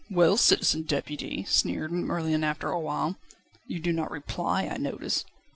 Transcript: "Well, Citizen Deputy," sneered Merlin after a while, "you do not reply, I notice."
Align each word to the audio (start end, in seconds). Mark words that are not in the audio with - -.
"Well, 0.09 0.35
Citizen 0.35 0.81
Deputy," 0.81 1.43
sneered 1.47 1.91
Merlin 1.91 2.43
after 2.43 2.69
a 2.71 2.79
while, 2.79 3.17
"you 3.67 3.79
do 3.79 3.93
not 3.93 4.09
reply, 4.09 4.63
I 4.67 4.77
notice." 4.77 5.25